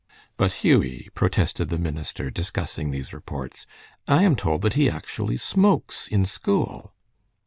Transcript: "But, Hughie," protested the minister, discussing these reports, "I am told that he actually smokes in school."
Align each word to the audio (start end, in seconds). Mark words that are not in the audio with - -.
"But, 0.35 0.65
Hughie," 0.65 1.09
protested 1.13 1.69
the 1.69 1.77
minister, 1.77 2.31
discussing 2.31 2.89
these 2.89 3.13
reports, 3.13 3.67
"I 4.07 4.23
am 4.23 4.35
told 4.35 4.63
that 4.63 4.73
he 4.73 4.89
actually 4.89 5.37
smokes 5.37 6.07
in 6.07 6.25
school." 6.25 6.95